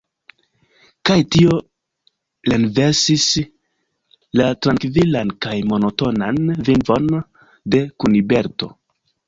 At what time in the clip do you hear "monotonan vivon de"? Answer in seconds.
5.75-7.87